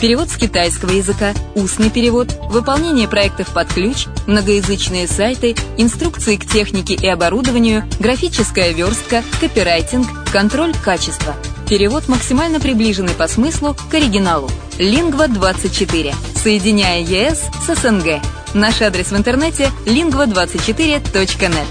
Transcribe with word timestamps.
Перевод 0.00 0.28
с 0.28 0.36
китайского 0.36 0.90
языка, 0.90 1.32
устный 1.54 1.90
перевод, 1.90 2.28
выполнение 2.50 3.08
проектов 3.08 3.48
под 3.52 3.68
ключ, 3.72 4.06
многоязычные 4.26 5.08
сайты, 5.08 5.56
инструкции 5.78 6.36
к 6.36 6.46
технике 6.46 6.94
и 6.94 7.06
оборудованию, 7.08 7.84
графическая 7.98 8.72
верстка, 8.72 9.22
копирайтинг, 9.40 10.06
контроль 10.32 10.74
качества– 10.84 11.34
Перевод 11.68 12.06
максимально 12.06 12.60
приближенный 12.60 13.14
по 13.14 13.26
смыслу 13.26 13.74
к 13.90 13.94
оригиналу. 13.94 14.48
Лингва24. 14.78 16.14
Соединяя 16.36 17.00
ЕС 17.00 17.42
с 17.66 17.74
СНГ. 17.74 18.20
Наш 18.54 18.82
адрес 18.82 19.10
в 19.10 19.16
интернете 19.16 19.70
lingva24.net. 19.84 21.66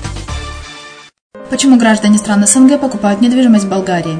Почему 1.50 1.78
граждане 1.78 2.18
стран 2.18 2.46
СНГ 2.46 2.82
покупают 2.82 3.22
недвижимость 3.22 3.66
в 3.66 3.70
Болгарии? 3.70 4.20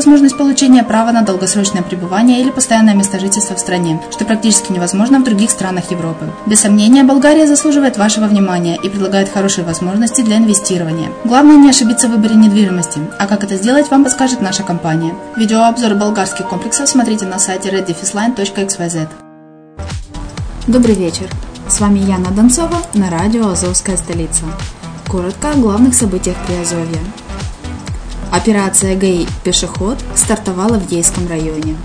возможность 0.01 0.35
получения 0.35 0.83
права 0.83 1.11
на 1.11 1.21
долгосрочное 1.21 1.83
пребывание 1.83 2.41
или 2.41 2.49
постоянное 2.49 2.95
место 2.95 3.19
жительства 3.19 3.55
в 3.55 3.59
стране, 3.59 4.01
что 4.09 4.25
практически 4.25 4.71
невозможно 4.71 5.19
в 5.19 5.23
других 5.23 5.51
странах 5.51 5.91
Европы. 5.91 6.25
Без 6.47 6.61
сомнения, 6.61 7.03
Болгария 7.03 7.45
заслуживает 7.45 7.97
вашего 7.97 8.25
внимания 8.25 8.79
и 8.81 8.89
предлагает 8.89 9.29
хорошие 9.29 9.63
возможности 9.63 10.21
для 10.23 10.37
инвестирования. 10.37 11.09
Главное 11.23 11.57
не 11.57 11.69
ошибиться 11.69 12.07
в 12.07 12.13
выборе 12.13 12.33
недвижимости, 12.33 12.99
а 13.19 13.27
как 13.27 13.43
это 13.43 13.57
сделать, 13.57 13.91
вам 13.91 14.03
подскажет 14.03 14.41
наша 14.41 14.63
компания. 14.63 15.13
Видеообзор 15.37 15.93
болгарских 15.93 16.49
комплексов 16.49 16.89
смотрите 16.89 17.27
на 17.27 17.37
сайте 17.37 17.69
reddefisline.xyz. 17.69 19.07
Добрый 20.65 20.95
вечер. 20.95 21.27
С 21.69 21.79
вами 21.79 21.99
Яна 21.99 22.31
Донцова 22.31 22.77
на 22.95 23.11
радио 23.11 23.49
«Азовская 23.49 23.97
столица». 23.97 24.45
Коротко 25.07 25.51
о 25.51 25.57
главных 25.57 25.93
событиях 25.93 26.37
Приазовья. 26.47 26.97
Операция 28.31 28.95
«ГАИ. 28.95 29.27
Пешеход» 29.43 29.99
стартовала 30.15 30.79
в 30.79 30.89
Ейском 30.89 31.27
районе. 31.27 31.75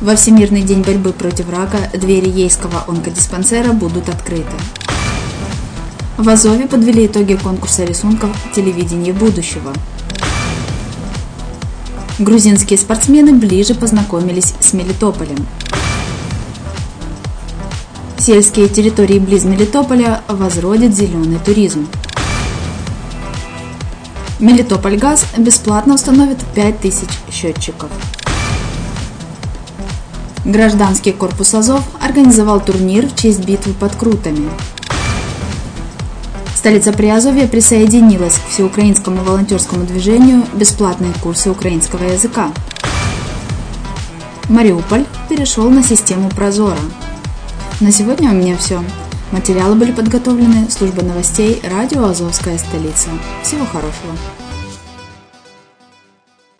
Во 0.00 0.14
Всемирный 0.14 0.62
день 0.62 0.82
борьбы 0.82 1.12
против 1.12 1.50
рака 1.50 1.90
двери 1.92 2.28
Ейского 2.28 2.84
онкодиспансера 2.86 3.72
будут 3.72 4.08
открыты. 4.08 4.54
В 6.16 6.28
Азове 6.28 6.68
подвели 6.68 7.06
итоги 7.06 7.34
конкурса 7.34 7.84
рисунков 7.84 8.30
«Телевидение 8.54 9.12
будущего». 9.12 9.72
Грузинские 12.20 12.78
спортсмены 12.78 13.32
ближе 13.32 13.74
познакомились 13.74 14.54
с 14.60 14.72
Мелитополем. 14.72 15.48
Сельские 18.18 18.68
территории 18.68 19.18
близ 19.18 19.42
Мелитополя 19.42 20.22
возродит 20.28 20.94
зеленый 20.94 21.40
туризм. 21.44 21.88
Мелитополь 24.40 24.96
ГАЗ 24.96 25.26
бесплатно 25.36 25.94
установит 25.94 26.38
5000 26.54 27.08
счетчиков. 27.32 27.90
Гражданский 30.44 31.10
корпус 31.10 31.54
Азов 31.54 31.82
организовал 32.00 32.60
турнир 32.60 33.06
в 33.06 33.16
честь 33.16 33.44
битвы 33.44 33.72
под 33.74 33.96
Крутами. 33.96 34.48
Столица 36.54 36.92
Приазовья 36.92 37.48
присоединилась 37.48 38.34
к 38.34 38.48
всеукраинскому 38.48 39.24
волонтерскому 39.24 39.84
движению 39.84 40.44
«Бесплатные 40.54 41.12
курсы 41.20 41.50
украинского 41.50 42.04
языка». 42.04 42.52
Мариуполь 44.48 45.04
перешел 45.28 45.68
на 45.68 45.82
систему 45.82 46.30
Прозора. 46.30 46.78
На 47.80 47.90
сегодня 47.90 48.30
у 48.30 48.34
меня 48.34 48.56
все. 48.56 48.82
Материалы 49.32 49.74
были 49.74 49.92
подготовлены 49.92 50.70
службой 50.70 51.04
новостей 51.04 51.60
радио 51.62 52.04
«Азовская 52.04 52.56
столица». 52.56 53.10
Всего 53.42 53.66
хорошего! 53.66 54.16